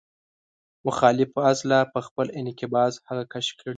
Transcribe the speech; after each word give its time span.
مخالفه 0.87 1.39
عضله 1.49 1.79
په 1.93 1.99
خپل 2.07 2.27
انقباض 2.39 2.93
هغه 3.07 3.23
کش 3.33 3.47
کړي. 3.59 3.69